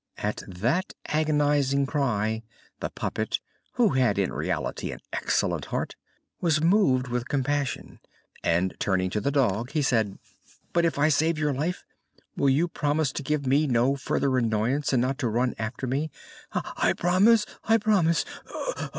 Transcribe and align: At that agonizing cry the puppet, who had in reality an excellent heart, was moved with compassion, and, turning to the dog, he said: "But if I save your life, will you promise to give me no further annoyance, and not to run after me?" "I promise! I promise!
At 0.17 0.41
that 0.47 0.93
agonizing 1.09 1.85
cry 1.85 2.41
the 2.79 2.89
puppet, 2.89 3.39
who 3.73 3.89
had 3.89 4.17
in 4.17 4.33
reality 4.33 4.91
an 4.91 4.97
excellent 5.13 5.65
heart, 5.65 5.95
was 6.39 6.59
moved 6.59 7.07
with 7.07 7.27
compassion, 7.27 7.99
and, 8.43 8.73
turning 8.79 9.11
to 9.11 9.21
the 9.21 9.29
dog, 9.29 9.69
he 9.73 9.83
said: 9.83 10.17
"But 10.73 10.85
if 10.85 10.97
I 10.97 11.09
save 11.09 11.37
your 11.37 11.53
life, 11.53 11.83
will 12.35 12.49
you 12.49 12.67
promise 12.67 13.11
to 13.11 13.21
give 13.21 13.45
me 13.45 13.67
no 13.67 13.95
further 13.95 14.39
annoyance, 14.39 14.91
and 14.91 15.03
not 15.03 15.19
to 15.19 15.27
run 15.29 15.53
after 15.59 15.85
me?" 15.85 16.09
"I 16.51 16.93
promise! 16.93 17.45
I 17.65 17.77
promise! 17.77 18.25